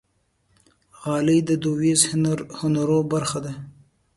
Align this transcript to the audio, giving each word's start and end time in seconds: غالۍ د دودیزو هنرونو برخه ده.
غالۍ 1.01 1.39
د 1.45 1.51
دودیزو 1.63 2.07
هنرونو 2.59 3.09
برخه 3.13 3.39
ده. 3.45 3.53